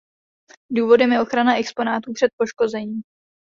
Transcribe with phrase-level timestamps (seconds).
[0.71, 3.01] Důvodem je ochrana exponátů před poškozením.